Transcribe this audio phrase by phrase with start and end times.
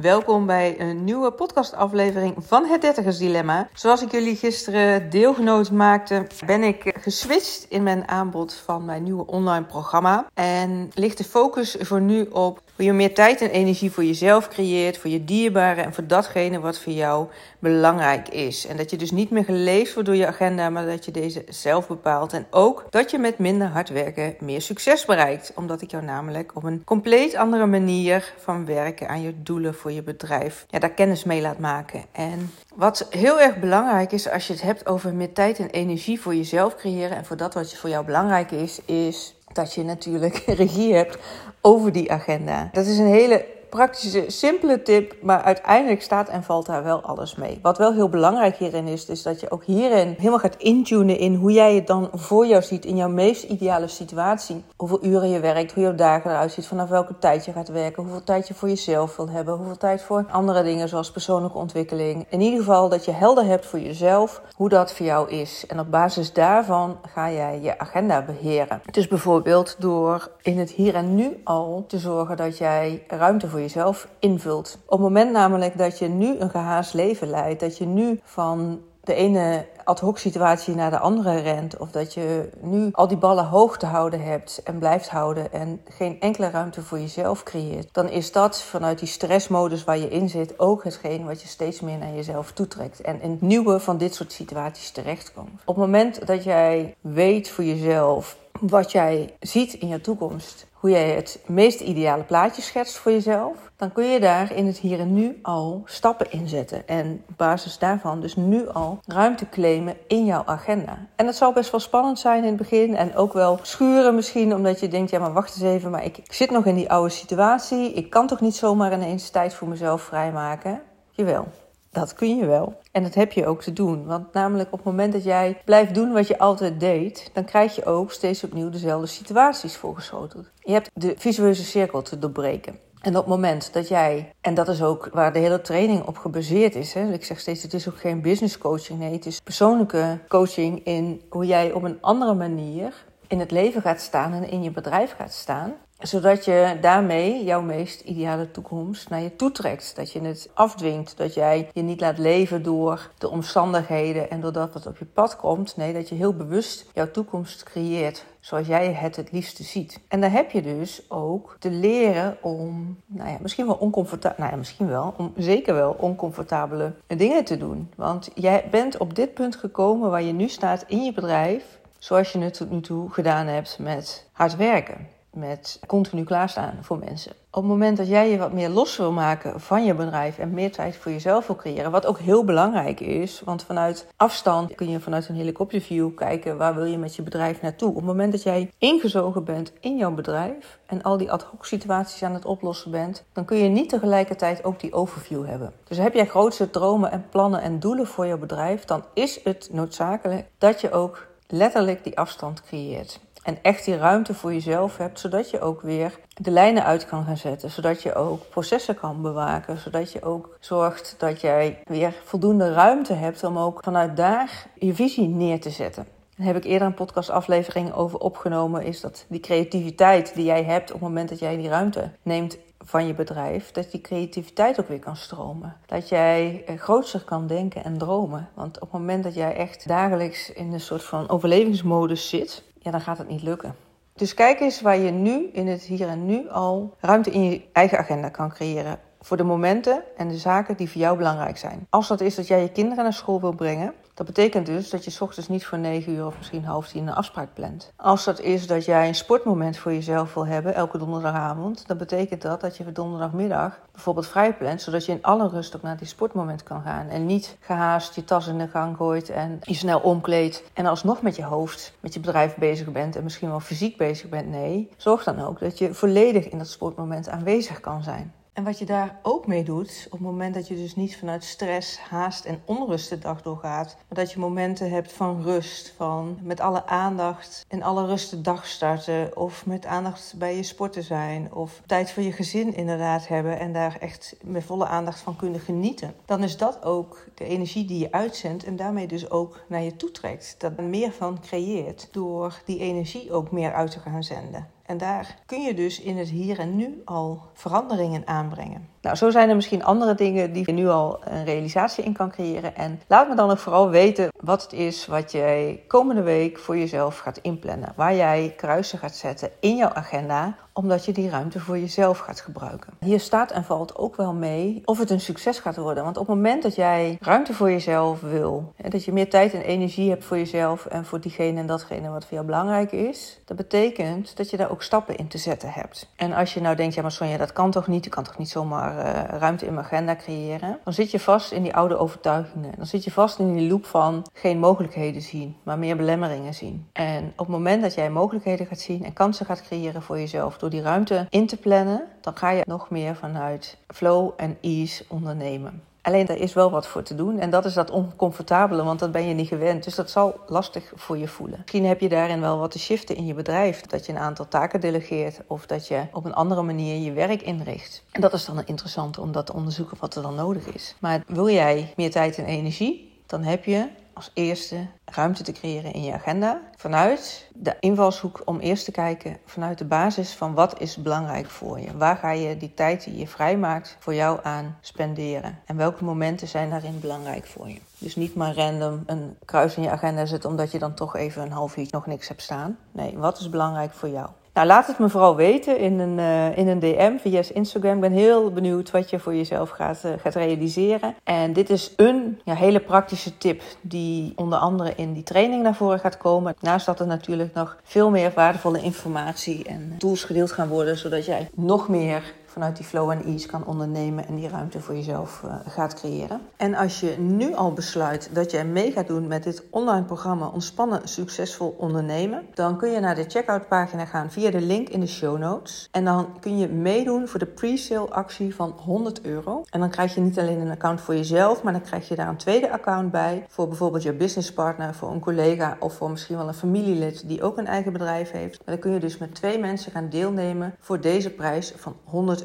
[0.00, 3.68] Welkom bij een nieuwe podcastaflevering van het Dertigers Dilemma.
[3.72, 9.26] Zoals ik jullie gisteren deelgenoot maakte, ben ik geswitcht in mijn aanbod van mijn nieuwe
[9.26, 10.26] online programma.
[10.34, 14.48] En ligt de focus voor nu op hoe je meer tijd en energie voor jezelf
[14.48, 17.26] creëert, voor je dierbaren en voor datgene wat voor jou
[17.58, 18.66] belangrijk is.
[18.66, 21.44] En dat je dus niet meer geleefd wordt door je agenda, maar dat je deze
[21.48, 22.32] zelf bepaalt.
[22.32, 25.52] En ook dat je met minder hard werken meer succes bereikt.
[25.54, 29.92] Omdat ik jou namelijk op een compleet andere manier van werken aan je doelen voor
[29.92, 32.04] je bedrijf, ja, daar kennis mee laat maken.
[32.12, 36.20] En wat heel erg belangrijk is als je het hebt over meer tijd en energie
[36.20, 40.36] voor jezelf creëren en voor dat wat voor jou belangrijk is, is dat je natuurlijk
[40.62, 41.18] regie hebt
[41.60, 42.68] over die agenda.
[42.72, 47.34] Dat is een hele praktische, simpele tip, maar uiteindelijk staat en valt daar wel alles
[47.34, 47.58] mee.
[47.62, 51.34] Wat wel heel belangrijk hierin is, is dat je ook hierin helemaal gaat intunen in
[51.34, 54.64] hoe jij het dan voor jou ziet in jouw meest ideale situatie.
[54.76, 58.02] Hoeveel uren je werkt, hoe jouw dagen eruit ziet, vanaf welke tijd je gaat werken,
[58.02, 62.26] hoeveel tijd je voor jezelf wilt hebben, hoeveel tijd voor andere dingen zoals persoonlijke ontwikkeling.
[62.28, 65.64] In ieder geval dat je helder hebt voor jezelf hoe dat voor jou is.
[65.66, 68.80] En op basis daarvan ga jij je agenda beheren.
[68.90, 73.55] Dus bijvoorbeeld door in het hier en nu al te zorgen dat jij ruimte voor
[73.60, 74.78] jezelf invult.
[74.84, 78.80] Op het moment namelijk dat je nu een gehaast leven leidt, dat je nu van
[79.06, 81.76] de ene ad hoc situatie naar de andere rent.
[81.76, 85.80] Of dat je nu al die ballen hoog te houden hebt en blijft houden en
[85.88, 87.88] geen enkele ruimte voor jezelf creëert.
[87.92, 91.80] Dan is dat vanuit die stressmodus waar je in zit ook hetgeen wat je steeds
[91.80, 93.00] meer naar jezelf toetrekt.
[93.00, 95.60] En in nieuwe van dit soort situaties terechtkomt.
[95.64, 100.94] Op het moment dat jij weet voor jezelf wat jij ziet in je toekomst, hoe
[100.94, 105.00] jij het meest ideale plaatje schetst voor jezelf, dan kun je daar in het hier
[105.00, 106.88] en nu al stappen in zetten.
[106.88, 111.06] En op basis daarvan dus nu al ruimte claimen in jouw agenda.
[111.16, 114.54] En dat zal best wel spannend zijn in het begin en ook wel schuren misschien,
[114.54, 117.10] omdat je denkt, ja maar wacht eens even, maar ik, zit nog in die oude
[117.10, 117.92] situatie.
[117.92, 120.82] Ik kan toch niet zomaar ineens tijd voor mezelf vrijmaken?
[121.10, 121.65] Jawel.
[121.96, 122.80] Dat kun je wel.
[122.92, 124.06] En dat heb je ook te doen.
[124.06, 127.74] Want namelijk op het moment dat jij blijft doen wat je altijd deed, dan krijg
[127.74, 130.50] je ook steeds opnieuw dezelfde situaties voorgeschoteld.
[130.60, 132.78] Je hebt de visueuze cirkel te doorbreken.
[133.00, 136.16] En op het moment dat jij, en dat is ook waar de hele training op
[136.16, 136.94] gebaseerd is.
[136.94, 137.12] Hè?
[137.12, 138.98] Ik zeg steeds, het is ook geen business coaching.
[138.98, 143.82] Nee, het is persoonlijke coaching in hoe jij op een andere manier in het leven
[143.82, 149.08] gaat staan en in je bedrijf gaat staan zodat je daarmee jouw meest ideale toekomst
[149.08, 149.96] naar je toe trekt.
[149.96, 151.16] Dat je het afdwingt.
[151.16, 155.36] Dat jij je niet laat leven door de omstandigheden en doordat wat op je pad
[155.36, 155.76] komt.
[155.76, 160.00] Nee, dat je heel bewust jouw toekomst creëert zoals jij het het liefste ziet.
[160.08, 164.50] En dan heb je dus ook te leren om, nou ja, misschien wel oncomfortabel, nou
[164.50, 167.90] ja, misschien wel, om zeker wel oncomfortabele dingen te doen.
[167.96, 172.32] Want jij bent op dit punt gekomen waar je nu staat in je bedrijf, zoals
[172.32, 177.32] je het tot nu toe gedaan hebt met hard werken met continu klaarstaan voor mensen.
[177.50, 180.50] Op het moment dat jij je wat meer los wil maken van je bedrijf en
[180.50, 184.90] meer tijd voor jezelf wil creëren, wat ook heel belangrijk is, want vanuit afstand kun
[184.90, 187.88] je vanuit een helikopterview kijken waar wil je met je bedrijf naartoe.
[187.88, 191.64] Op het moment dat jij ingezogen bent in jouw bedrijf en al die ad hoc
[191.66, 195.72] situaties aan het oplossen bent, dan kun je niet tegelijkertijd ook die overview hebben.
[195.84, 199.68] Dus heb jij grootste dromen en plannen en doelen voor je bedrijf, dan is het
[199.72, 203.20] noodzakelijk dat je ook letterlijk die afstand creëert.
[203.46, 207.24] En echt die ruimte voor jezelf hebt, zodat je ook weer de lijnen uit kan
[207.24, 207.70] gaan zetten.
[207.70, 209.78] Zodat je ook processen kan bewaken.
[209.78, 214.94] Zodat je ook zorgt dat jij weer voldoende ruimte hebt om ook vanuit daar je
[214.94, 216.06] visie neer te zetten.
[216.36, 218.84] Daar heb ik eerder een podcastaflevering over opgenomen.
[218.84, 222.58] Is dat die creativiteit die jij hebt op het moment dat jij die ruimte neemt
[222.78, 225.76] van je bedrijf, dat die creativiteit ook weer kan stromen.
[225.86, 228.48] Dat jij eh, grootser kan denken en dromen.
[228.54, 232.92] Want op het moment dat jij echt dagelijks in een soort van overlevingsmodus zit, ja,
[232.92, 233.74] dan gaat het niet lukken.
[234.14, 237.62] Dus kijk eens waar je nu in het hier en nu al ruimte in je
[237.72, 238.98] eigen agenda kan creëren.
[239.20, 241.86] Voor de momenten en de zaken die voor jou belangrijk zijn.
[241.90, 245.04] Als dat is dat jij je kinderen naar school wil brengen, dat betekent dus dat
[245.04, 247.92] je s ochtends niet voor 9 uur of misschien half tien een afspraak plant.
[247.96, 252.42] Als dat is dat jij een sportmoment voor jezelf wil hebben elke donderdagavond, dan betekent
[252.42, 256.06] dat dat je donderdagmiddag bijvoorbeeld vrij plant, zodat je in alle rust ook naar die
[256.06, 257.08] sportmoment kan gaan.
[257.08, 261.22] En niet gehaast je tas in de gang gooit en je snel omkleedt en alsnog
[261.22, 264.48] met je hoofd, met je bedrijf bezig bent en misschien wel fysiek bezig bent.
[264.48, 268.32] Nee, zorg dan ook dat je volledig in dat sportmoment aanwezig kan zijn.
[268.56, 271.44] En wat je daar ook mee doet, op het moment dat je dus niet vanuit
[271.44, 276.38] stress, haast en onrust de dag doorgaat, maar dat je momenten hebt van rust, van
[276.42, 281.02] met alle aandacht en alle rust de dag starten, of met aandacht bij je sporten
[281.02, 285.36] zijn, of tijd voor je gezin inderdaad hebben en daar echt met volle aandacht van
[285.36, 289.64] kunnen genieten, dan is dat ook de energie die je uitzendt en daarmee dus ook
[289.68, 290.54] naar je toe trekt.
[290.58, 294.75] Dat er meer van creëert door die energie ook meer uit te gaan zenden.
[294.86, 298.88] En daar kun je dus in het hier en nu al veranderingen aanbrengen.
[299.06, 302.30] Nou, zo zijn er misschien andere dingen die je nu al een realisatie in kan
[302.30, 302.76] creëren.
[302.76, 306.76] En laat me dan ook vooral weten wat het is wat jij komende week voor
[306.78, 307.92] jezelf gaat inplannen.
[307.96, 312.40] Waar jij kruisen gaat zetten in jouw agenda omdat je die ruimte voor jezelf gaat
[312.40, 312.92] gebruiken.
[313.00, 316.04] Hier staat en valt ook wel mee of het een succes gaat worden.
[316.04, 319.60] Want op het moment dat jij ruimte voor jezelf wil, dat je meer tijd en
[319.60, 323.56] energie hebt voor jezelf en voor diegene en datgene wat voor jou belangrijk is, dat
[323.56, 326.08] betekent dat je daar ook stappen in te zetten hebt.
[326.16, 328.38] En als je nou denkt, ja maar Sonja, dat kan toch niet, je kan toch
[328.38, 328.95] niet zomaar
[329.38, 332.72] ruimte in mijn agenda creëren, dan zit je vast in die oude overtuigingen.
[332.76, 336.86] Dan zit je vast in die loop van geen mogelijkheden zien, maar meer belemmeringen zien.
[336.92, 340.58] En op het moment dat jij mogelijkheden gaat zien en kansen gaat creëren voor jezelf,
[340.58, 345.04] door die ruimte in te plannen, dan ga je nog meer vanuit flow en ease
[345.08, 345.82] ondernemen.
[346.06, 349.12] Alleen er is wel wat voor te doen en dat is dat oncomfortabele, want dat
[349.12, 349.84] ben je niet gewend.
[349.84, 351.58] Dus dat zal lastig voor je voelen.
[351.58, 353.80] Misschien heb je daarin wel wat te shiften in je bedrijf.
[353.80, 357.42] Dat je een aantal taken delegeert of dat je op een andere manier je werk
[357.42, 358.04] inricht.
[358.10, 360.96] En dat is dan interessant om dat te onderzoeken wat er dan nodig is.
[361.00, 365.92] Maar wil jij meer tijd en energie, dan heb je als eerste ruimte te creëren
[365.92, 366.60] in je agenda.
[366.76, 371.80] Vanuit de invalshoek om eerst te kijken vanuit de basis van wat is belangrijk voor
[371.80, 371.96] je.
[371.96, 375.58] Waar ga je die tijd die je vrijmaakt voor jou aan spenderen?
[375.66, 377.80] En welke momenten zijn daarin belangrijk voor je?
[377.98, 381.42] Dus niet maar random een kruis in je agenda zetten omdat je dan toch even
[381.42, 382.78] een half uur nog niks hebt staan.
[382.92, 384.28] Nee, wat is belangrijk voor jou?
[384.56, 387.94] Nou, laat het me vooral weten in een, uh, in een DM via Instagram.
[387.94, 391.14] Ik ben heel benieuwd wat je voor jezelf gaat, uh, gaat realiseren.
[391.24, 395.74] En dit is een ja, hele praktische tip die onder andere in die training naar
[395.74, 396.56] voren gaat komen.
[396.60, 401.24] Naast dat er natuurlijk nog veel meer waardevolle informatie en tools gedeeld gaan worden, zodat
[401.24, 405.42] jij nog meer vanuit die flow en ease kan ondernemen en die ruimte voor jezelf
[405.44, 406.40] uh, gaat creëren.
[406.56, 410.46] En als je nu al besluit dat jij mee gaat doen met dit online programma
[410.46, 415.00] Ontspannen Succesvol Ondernemen, dan kun je naar de checkout pagina gaan via de link in
[415.00, 415.88] de show notes.
[415.90, 419.64] En dan kun je meedoen voor de pre-sale actie van 100 euro.
[419.70, 422.28] En dan krijg je niet alleen een account voor jezelf, maar dan krijg je daar
[422.28, 426.48] een tweede account bij voor bijvoorbeeld je businesspartner, voor een collega of voor misschien wel
[426.48, 428.60] een familielid die ook een eigen bedrijf heeft.
[428.64, 432.44] Dan kun je dus met twee mensen gaan deelnemen voor deze prijs van 100 euro.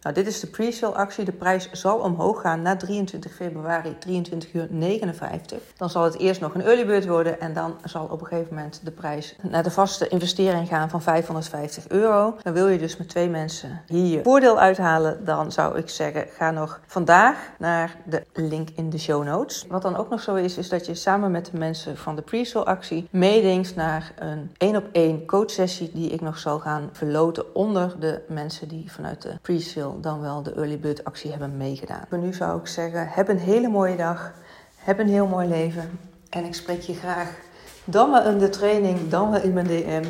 [0.00, 1.24] Nou, dit is de pre-sale actie.
[1.24, 5.58] De prijs zal omhoog gaan na 23 februari, 23 uur 59.
[5.76, 8.54] Dan zal het eerst nog een early bird worden en dan zal op een gegeven
[8.54, 12.36] moment de prijs naar de vaste investering gaan van 550 euro.
[12.42, 16.50] Dan wil je dus met twee mensen hier voordeel uithalen, dan zou ik zeggen, ga
[16.50, 19.64] nog vandaag naar de link in de show notes.
[19.68, 22.22] Wat dan ook nog zo is, is dat je samen met de mensen van de
[22.22, 27.54] pre-sale actie meedenkt naar een één op één coachsessie die ik nog zal gaan verloten
[27.54, 32.04] onder de mensen die vanuit de pre-sale dan wel de early bird actie hebben meegedaan.
[32.08, 34.32] Voor nu zou ik zeggen, heb een hele mooie dag,
[34.76, 35.98] heb een heel mooi leven
[36.28, 37.38] en ik spreek je graag
[37.84, 40.04] dan wel in de training, dan wel in mijn DM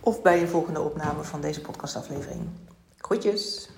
[0.00, 2.48] of bij je volgende opname van deze podcastaflevering.
[2.96, 3.68] Groetjes!